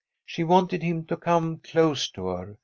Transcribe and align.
She 0.25 0.43
wanted 0.43 0.81
him 0.81 1.05
to 1.05 1.15
come 1.15 1.57
close 1.59 2.09
to 2.13 2.25
her. 2.25 2.57